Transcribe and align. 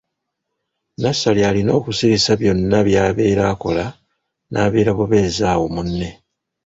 Nassali 1.03 1.41
alina 1.49 1.71
okusirisa 1.79 2.31
byonna 2.39 2.79
by'abeera 2.87 3.43
akola 3.53 3.85
n'abeera 4.51 4.91
bubeezi 4.97 5.41
awo 5.51 5.65
munne. 5.75 6.09